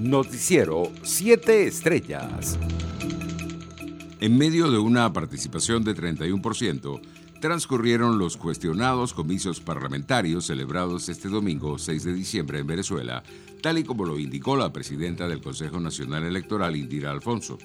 Noticiero 0.00 0.90
7 1.02 1.66
Estrellas. 1.66 2.58
En 4.18 4.38
medio 4.38 4.70
de 4.70 4.78
una 4.78 5.12
participación 5.12 5.84
de 5.84 5.94
31%, 5.94 7.02
transcurrieron 7.38 8.18
los 8.18 8.38
cuestionados 8.38 9.12
comicios 9.12 9.60
parlamentarios 9.60 10.46
celebrados 10.46 11.10
este 11.10 11.28
domingo 11.28 11.78
6 11.78 12.02
de 12.02 12.14
diciembre 12.14 12.60
en 12.60 12.66
Venezuela, 12.66 13.22
tal 13.60 13.76
y 13.76 13.84
como 13.84 14.06
lo 14.06 14.18
indicó 14.18 14.56
la 14.56 14.72
presidenta 14.72 15.28
del 15.28 15.42
Consejo 15.42 15.78
Nacional 15.80 16.24
Electoral, 16.24 16.76
Indira 16.76 17.10
Alfonso. 17.10 17.58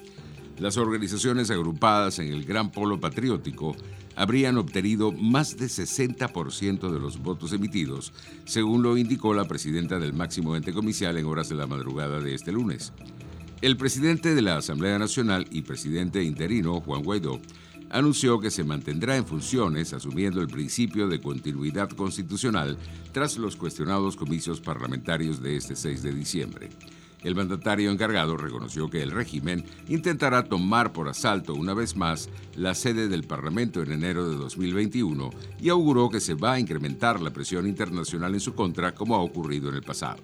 Las 0.58 0.78
organizaciones 0.78 1.50
agrupadas 1.50 2.18
en 2.18 2.32
el 2.32 2.44
Gran 2.44 2.70
Polo 2.70 2.98
Patriótico 2.98 3.76
habrían 4.16 4.56
obtenido 4.56 5.12
más 5.12 5.58
de 5.58 5.66
60% 5.66 6.90
de 6.90 6.98
los 6.98 7.18
votos 7.22 7.52
emitidos, 7.52 8.14
según 8.46 8.82
lo 8.82 8.96
indicó 8.96 9.34
la 9.34 9.44
presidenta 9.44 9.98
del 9.98 10.14
máximo 10.14 10.56
ente 10.56 10.72
comicial 10.72 11.18
en 11.18 11.26
horas 11.26 11.50
de 11.50 11.56
la 11.56 11.66
madrugada 11.66 12.20
de 12.20 12.34
este 12.34 12.52
lunes. 12.52 12.94
El 13.60 13.76
presidente 13.76 14.34
de 14.34 14.40
la 14.40 14.56
Asamblea 14.56 14.98
Nacional 14.98 15.46
y 15.50 15.60
presidente 15.62 16.22
interino, 16.22 16.80
Juan 16.80 17.02
Guaidó, 17.02 17.38
anunció 17.90 18.40
que 18.40 18.50
se 18.50 18.64
mantendrá 18.64 19.16
en 19.16 19.26
funciones 19.26 19.92
asumiendo 19.92 20.40
el 20.40 20.48
principio 20.48 21.06
de 21.06 21.20
continuidad 21.20 21.90
constitucional 21.90 22.78
tras 23.12 23.36
los 23.36 23.56
cuestionados 23.56 24.16
comicios 24.16 24.60
parlamentarios 24.60 25.42
de 25.42 25.56
este 25.56 25.76
6 25.76 26.02
de 26.02 26.12
diciembre. 26.12 26.70
El 27.26 27.34
mandatario 27.34 27.90
encargado 27.90 28.36
reconoció 28.36 28.88
que 28.88 29.02
el 29.02 29.10
régimen 29.10 29.64
intentará 29.88 30.44
tomar 30.44 30.92
por 30.92 31.08
asalto 31.08 31.54
una 31.54 31.74
vez 31.74 31.96
más 31.96 32.28
la 32.54 32.72
sede 32.72 33.08
del 33.08 33.24
Parlamento 33.24 33.82
en 33.82 33.90
enero 33.90 34.28
de 34.28 34.36
2021 34.36 35.30
y 35.60 35.68
auguró 35.68 36.08
que 36.08 36.20
se 36.20 36.34
va 36.34 36.52
a 36.52 36.60
incrementar 36.60 37.20
la 37.20 37.32
presión 37.32 37.66
internacional 37.66 38.32
en 38.32 38.38
su 38.38 38.54
contra 38.54 38.94
como 38.94 39.16
ha 39.16 39.18
ocurrido 39.18 39.70
en 39.70 39.74
el 39.74 39.82
pasado. 39.82 40.22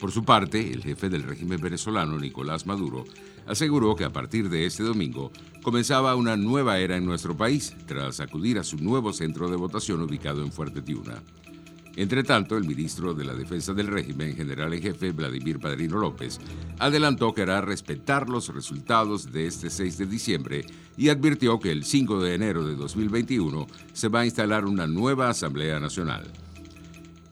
Por 0.00 0.12
su 0.12 0.24
parte, 0.24 0.72
el 0.72 0.82
jefe 0.82 1.10
del 1.10 1.24
régimen 1.24 1.60
venezolano, 1.60 2.18
Nicolás 2.18 2.64
Maduro, 2.64 3.04
aseguró 3.46 3.94
que 3.94 4.04
a 4.04 4.12
partir 4.12 4.48
de 4.48 4.64
este 4.64 4.82
domingo 4.82 5.30
comenzaba 5.62 6.16
una 6.16 6.38
nueva 6.38 6.78
era 6.78 6.96
en 6.96 7.04
nuestro 7.04 7.36
país 7.36 7.76
tras 7.84 8.20
acudir 8.20 8.58
a 8.58 8.64
su 8.64 8.78
nuevo 8.78 9.12
centro 9.12 9.50
de 9.50 9.56
votación 9.56 10.00
ubicado 10.00 10.42
en 10.42 10.52
Fuerte 10.52 10.80
Tiuna. 10.80 11.22
Entre 11.96 12.24
tanto, 12.24 12.56
el 12.56 12.64
ministro 12.64 13.14
de 13.14 13.24
la 13.24 13.34
Defensa 13.34 13.72
del 13.72 13.86
régimen, 13.86 14.34
general 14.34 14.74
en 14.74 14.82
jefe 14.82 15.12
Vladimir 15.12 15.60
Padrino 15.60 15.98
López, 15.98 16.40
adelantó 16.78 17.32
que 17.32 17.42
hará 17.42 17.60
respetar 17.60 18.28
los 18.28 18.52
resultados 18.52 19.32
de 19.32 19.46
este 19.46 19.70
6 19.70 19.98
de 19.98 20.06
diciembre 20.06 20.66
y 20.96 21.08
advirtió 21.08 21.60
que 21.60 21.70
el 21.70 21.84
5 21.84 22.20
de 22.20 22.34
enero 22.34 22.66
de 22.66 22.74
2021 22.74 23.66
se 23.92 24.08
va 24.08 24.20
a 24.20 24.24
instalar 24.24 24.64
una 24.64 24.86
nueva 24.86 25.30
Asamblea 25.30 25.78
Nacional. 25.78 26.24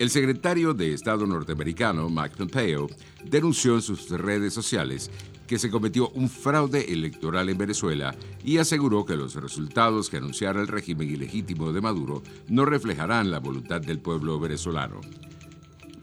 El 0.02 0.10
secretario 0.10 0.74
de 0.74 0.94
Estado 0.94 1.28
norteamericano, 1.28 2.08
Mike 2.08 2.34
Pompeo, 2.36 2.88
denunció 3.24 3.76
en 3.76 3.82
sus 3.82 4.10
redes 4.10 4.52
sociales 4.52 5.12
que 5.46 5.60
se 5.60 5.70
cometió 5.70 6.08
un 6.08 6.28
fraude 6.28 6.92
electoral 6.92 7.48
en 7.48 7.56
Venezuela 7.56 8.12
y 8.44 8.58
aseguró 8.58 9.06
que 9.06 9.14
los 9.14 9.36
resultados 9.36 10.10
que 10.10 10.16
anunciara 10.16 10.60
el 10.60 10.66
régimen 10.66 11.08
ilegítimo 11.08 11.72
de 11.72 11.80
Maduro 11.80 12.24
no 12.48 12.64
reflejarán 12.64 13.30
la 13.30 13.38
voluntad 13.38 13.80
del 13.80 14.00
pueblo 14.00 14.40
venezolano. 14.40 15.00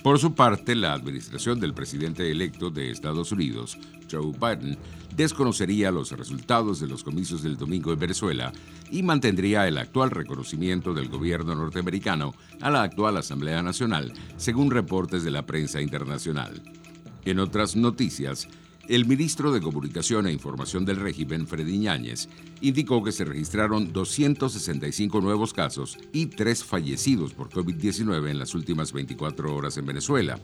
Por 0.04 0.18
su 0.18 0.34
parte, 0.34 0.76
la 0.76 0.94
administración 0.94 1.60
del 1.60 1.74
presidente 1.74 2.32
electo 2.32 2.70
de 2.70 2.90
Estados 2.90 3.34
Unidos, 3.34 3.78
Joe 4.10 4.32
Biden, 4.32 4.78
desconocería 5.14 5.92
los 5.92 6.12
resultados 6.14 6.80
de 6.80 6.88
los 6.88 7.04
comicios 7.04 7.44
del 7.44 7.58
domingo 7.58 7.92
en 7.92 8.00
Venezuela 8.00 8.54
y 8.90 9.04
mantendría 9.04 9.68
el 9.68 9.78
actual 9.78 10.12
reconocimiento 10.12 10.94
del 10.94 11.10
gobierno 11.10 11.54
norteamericano 11.54 12.34
a 12.62 12.70
la 12.70 12.84
actual 12.84 13.18
Asamblea 13.18 13.62
Nacional, 13.62 14.14
según 14.38 14.72
reportes 14.72 15.24
de 15.26 15.32
la 15.32 15.46
prensa 15.46 15.82
internacional. 15.82 16.62
En 17.26 17.40
otras 17.40 17.76
noticias, 17.76 18.48
el 18.90 19.06
ministro 19.06 19.52
de 19.52 19.62
Comunicación 19.62 20.26
e 20.26 20.34
Información 20.34 20.84
del 20.84 20.98
régimen, 20.98 21.46
Freddy 21.46 21.78
Ñáñez, 21.78 22.28
indicó 22.60 23.04
que 23.04 23.12
se 23.12 23.24
registraron 23.24 23.94
265 23.94 25.22
nuevos 25.22 25.54
casos 25.54 25.96
y 26.12 26.26
tres 26.26 26.64
fallecidos 26.64 27.34
por 27.34 27.52
COVID-19 27.52 28.32
en 28.32 28.40
las 28.40 28.56
últimas 28.56 28.92
24 28.92 29.56
horas 29.56 29.78
en 29.78 29.86
Venezuela. 29.86 30.40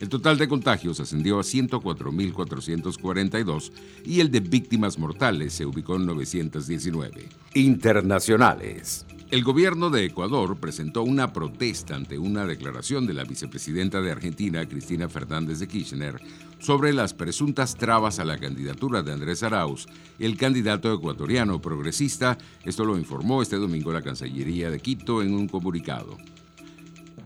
El 0.00 0.08
total 0.08 0.38
de 0.38 0.48
contagios 0.48 0.98
ascendió 0.98 1.38
a 1.38 1.42
104.442 1.42 3.70
y 4.06 4.20
el 4.20 4.30
de 4.30 4.40
víctimas 4.40 4.98
mortales 4.98 5.52
se 5.52 5.66
ubicó 5.66 5.96
en 5.96 6.06
919. 6.06 7.28
Internacionales. 7.52 9.04
El 9.34 9.42
gobierno 9.42 9.90
de 9.90 10.04
Ecuador 10.04 10.58
presentó 10.58 11.02
una 11.02 11.32
protesta 11.32 11.96
ante 11.96 12.20
una 12.20 12.46
declaración 12.46 13.04
de 13.04 13.14
la 13.14 13.24
vicepresidenta 13.24 14.00
de 14.00 14.12
Argentina, 14.12 14.64
Cristina 14.64 15.08
Fernández 15.08 15.58
de 15.58 15.66
Kirchner, 15.66 16.20
sobre 16.60 16.92
las 16.92 17.14
presuntas 17.14 17.74
trabas 17.74 18.20
a 18.20 18.24
la 18.24 18.38
candidatura 18.38 19.02
de 19.02 19.12
Andrés 19.12 19.42
Arauz, 19.42 19.88
el 20.20 20.36
candidato 20.36 20.94
ecuatoriano 20.94 21.60
progresista. 21.60 22.38
Esto 22.64 22.84
lo 22.84 22.96
informó 22.96 23.42
este 23.42 23.56
domingo 23.56 23.92
la 23.92 24.02
Cancillería 24.02 24.70
de 24.70 24.78
Quito 24.78 25.20
en 25.20 25.34
un 25.34 25.48
comunicado. 25.48 26.16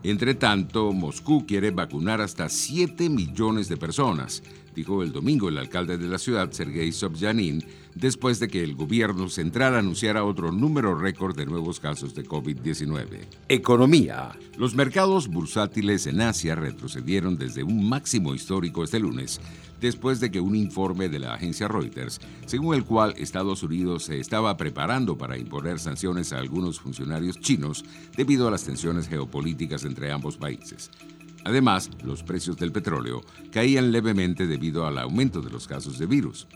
Entre 0.01 0.33
tanto, 0.33 0.91
Moscú 0.93 1.45
quiere 1.45 1.69
vacunar 1.69 2.21
hasta 2.21 2.49
7 2.49 3.07
millones 3.11 3.69
de 3.69 3.77
personas, 3.77 4.41
dijo 4.79 5.03
el 5.03 5.11
domingo 5.11 5.49
el 5.49 5.57
alcalde 5.57 5.97
de 5.97 6.07
la 6.07 6.17
ciudad, 6.17 6.53
Sergei 6.53 6.93
Sobyanin, 6.93 7.65
después 7.95 8.39
de 8.39 8.47
que 8.47 8.63
el 8.63 8.75
gobierno 8.75 9.27
central 9.27 9.75
anunciara 9.75 10.23
otro 10.23 10.53
número 10.53 10.97
récord 10.97 11.35
de 11.35 11.45
nuevos 11.45 11.81
casos 11.81 12.15
de 12.15 12.23
COVID-19. 12.23 13.27
Economía. 13.49 14.31
Los 14.57 14.75
mercados 14.75 15.27
bursátiles 15.27 16.07
en 16.07 16.21
Asia 16.21 16.55
retrocedieron 16.55 17.37
desde 17.37 17.61
un 17.61 17.89
máximo 17.89 18.33
histórico 18.33 18.85
este 18.85 19.01
lunes, 19.01 19.41
después 19.81 20.21
de 20.21 20.31
que 20.31 20.39
un 20.39 20.55
informe 20.55 21.09
de 21.09 21.19
la 21.19 21.33
agencia 21.33 21.67
Reuters, 21.67 22.21
según 22.45 22.73
el 22.73 22.85
cual 22.85 23.13
Estados 23.17 23.63
Unidos 23.63 24.03
se 24.03 24.21
estaba 24.21 24.55
preparando 24.55 25.17
para 25.17 25.37
imponer 25.37 25.79
sanciones 25.79 26.31
a 26.31 26.37
algunos 26.37 26.79
funcionarios 26.79 27.37
chinos 27.41 27.83
debido 28.15 28.47
a 28.47 28.51
las 28.51 28.63
tensiones 28.63 29.09
geopolíticas 29.09 29.83
entre 29.83 30.09
ambos 30.09 30.37
países. 30.37 30.89
Además, 31.45 31.89
los 32.03 32.23
precios 32.23 32.57
del 32.57 32.71
petróleo 32.71 33.21
caían 33.51 33.91
levemente 33.91 34.47
debido 34.47 34.85
al 34.85 34.97
aumento 34.97 35.41
de 35.41 35.49
los 35.49 35.67
casos 35.67 35.97
de 35.97 36.05
virus. 36.05 36.47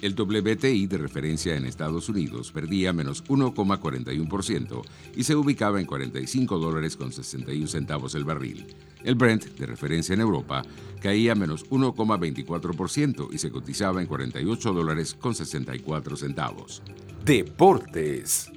El 0.00 0.14
WTI 0.14 0.86
de 0.86 0.96
referencia 0.96 1.56
en 1.56 1.64
Estados 1.64 2.08
Unidos 2.08 2.52
perdía 2.52 2.92
menos 2.92 3.24
1,41% 3.24 4.82
y 5.16 5.24
se 5.24 5.34
ubicaba 5.34 5.80
en 5.80 5.86
45 5.86 6.58
dólares 6.58 6.96
con 6.96 7.12
61 7.12 7.66
centavos 7.66 8.14
el 8.14 8.24
barril. 8.24 8.66
El 9.02 9.16
Brent 9.16 9.44
de 9.58 9.66
referencia 9.66 10.14
en 10.14 10.20
Europa 10.20 10.62
caía 11.00 11.34
menos 11.34 11.68
1,24% 11.70 13.28
y 13.32 13.38
se 13.38 13.50
cotizaba 13.50 14.00
en 14.00 14.06
48 14.06 14.72
dólares 14.72 15.14
con 15.14 15.34
64 15.34 16.16
centavos. 16.16 16.82
Deportes. 17.24 18.52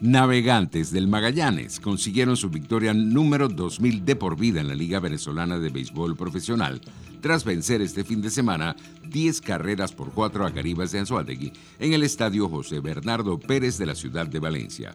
Navegantes 0.00 0.92
del 0.92 1.08
Magallanes 1.08 1.80
consiguieron 1.80 2.36
su 2.36 2.50
victoria 2.50 2.94
número 2.94 3.48
2000 3.48 4.04
de 4.04 4.14
por 4.14 4.38
vida 4.38 4.60
en 4.60 4.68
la 4.68 4.76
Liga 4.76 5.00
Venezolana 5.00 5.58
de 5.58 5.70
Béisbol 5.70 6.16
Profesional 6.16 6.80
tras 7.20 7.44
vencer 7.44 7.82
este 7.82 8.04
fin 8.04 8.22
de 8.22 8.30
semana 8.30 8.76
10 9.08 9.40
carreras 9.40 9.92
por 9.92 10.12
4 10.12 10.46
a 10.46 10.52
Caribas 10.52 10.92
de 10.92 11.00
Anzuategui 11.00 11.52
en 11.80 11.94
el 11.94 12.04
estadio 12.04 12.48
José 12.48 12.78
Bernardo 12.78 13.40
Pérez 13.40 13.76
de 13.76 13.86
la 13.86 13.96
ciudad 13.96 14.28
de 14.28 14.38
Valencia. 14.38 14.94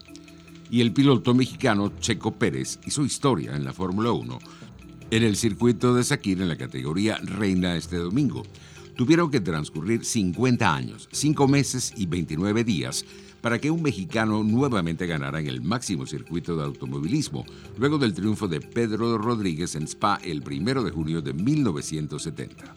Y 0.70 0.80
el 0.80 0.92
piloto 0.92 1.34
mexicano 1.34 1.92
Checo 2.00 2.32
Pérez 2.32 2.78
hizo 2.86 3.04
historia 3.04 3.54
en 3.54 3.64
la 3.64 3.74
Fórmula 3.74 4.10
1 4.10 4.38
en 5.10 5.22
el 5.22 5.36
circuito 5.36 5.94
de 5.94 6.02
Sakir 6.02 6.40
en 6.40 6.48
la 6.48 6.56
categoría 6.56 7.18
Reina 7.22 7.76
este 7.76 7.96
domingo. 7.96 8.42
Tuvieron 8.96 9.30
que 9.30 9.40
transcurrir 9.40 10.04
50 10.04 10.74
años, 10.74 11.08
5 11.12 11.48
meses 11.48 11.92
y 11.96 12.06
29 12.06 12.64
días 12.64 13.04
para 13.40 13.58
que 13.58 13.70
un 13.70 13.82
mexicano 13.82 14.42
nuevamente 14.42 15.06
ganara 15.06 15.38
en 15.38 15.48
el 15.48 15.60
máximo 15.60 16.06
circuito 16.06 16.56
de 16.56 16.64
automovilismo, 16.64 17.44
luego 17.76 17.98
del 17.98 18.14
triunfo 18.14 18.48
de 18.48 18.60
Pedro 18.60 19.18
Rodríguez 19.18 19.74
en 19.74 19.86
Spa 19.86 20.18
el 20.24 20.42
1 20.42 20.82
de 20.82 20.90
junio 20.90 21.20
de 21.20 21.34
1970. 21.34 22.72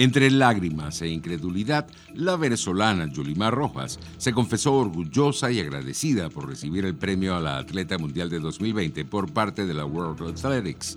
Entre 0.00 0.30
lágrimas 0.30 1.02
e 1.02 1.08
incredulidad, 1.08 1.86
la 2.14 2.36
venezolana 2.36 3.12
Yulimar 3.12 3.54
Rojas 3.54 3.98
se 4.16 4.32
confesó 4.32 4.74
orgullosa 4.74 5.50
y 5.50 5.60
agradecida 5.60 6.30
por 6.30 6.48
recibir 6.48 6.84
el 6.84 6.94
premio 6.94 7.36
a 7.36 7.40
la 7.40 7.58
Atleta 7.58 7.98
Mundial 7.98 8.30
de 8.30 8.40
2020 8.40 9.04
por 9.04 9.32
parte 9.32 9.66
de 9.66 9.74
la 9.74 9.84
World 9.84 10.22
Athletics. 10.22 10.96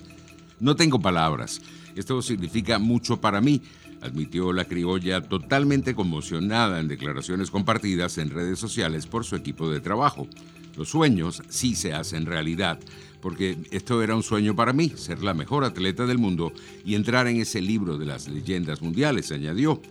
No 0.60 0.76
tengo 0.76 1.00
palabras. 1.00 1.62
Esto 1.96 2.22
significa 2.22 2.78
mucho 2.80 3.20
para 3.20 3.42
mí, 3.42 3.62
admitió 4.02 4.52
la 4.54 4.66
criolla 4.66 5.22
totalmente 5.22 5.96
conmocionada 5.96 6.80
en 6.80 6.88
declaraciones 6.88 7.52
compartidas 7.52 8.18
en 8.18 8.30
redes 8.30 8.60
sociales 8.60 9.08
por 9.08 9.26
su 9.26 9.36
equipo 9.36 9.70
de 9.70 9.80
trabajo. 9.80 10.28
Los 10.76 10.90
sueños 10.90 11.44
sí 11.50 11.76
se 11.76 11.94
hacen 11.94 12.26
realidad, 12.26 12.80
porque 13.22 13.58
esto 13.72 14.02
era 14.02 14.16
un 14.16 14.24
sueño 14.24 14.56
para 14.56 14.74
mí, 14.74 14.92
ser 14.96 15.24
la 15.24 15.34
mejor 15.34 15.64
atleta 15.64 16.06
del 16.06 16.18
mundo 16.18 16.54
y 16.86 16.96
entrar 16.96 17.28
en 17.28 17.40
ese 17.40 17.62
libro 17.62 17.98
de 17.98 18.06
las 18.06 18.28
leyendas 18.28 18.82
mundiales, 18.82 19.32
añadió. 19.32 19.82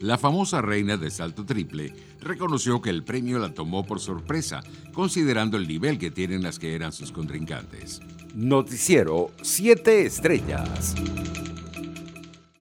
La 0.00 0.16
famosa 0.16 0.62
reina 0.62 0.96
de 0.96 1.10
salto 1.10 1.44
triple 1.44 1.92
reconoció 2.22 2.80
que 2.80 2.88
el 2.88 3.02
premio 3.02 3.38
la 3.38 3.52
tomó 3.52 3.84
por 3.84 4.00
sorpresa, 4.00 4.62
considerando 4.94 5.58
el 5.58 5.68
nivel 5.68 5.98
que 5.98 6.10
tienen 6.10 6.42
las 6.42 6.58
que 6.58 6.74
eran 6.74 6.92
sus 6.92 7.12
contrincantes. 7.12 8.00
Noticiero 8.34 9.30
7 9.42 10.06
Estrellas. 10.06 10.94